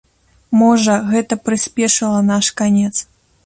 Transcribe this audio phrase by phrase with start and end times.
[0.61, 2.95] Можа, гэта прыспешыла наш канец.